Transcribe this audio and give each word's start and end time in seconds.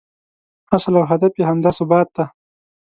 اصل 0.75 0.93
او 0.99 1.05
هدف 1.11 1.33
یې 1.37 1.43
همدا 1.49 1.71
ثبات 1.79 2.07
دی. 2.15 2.25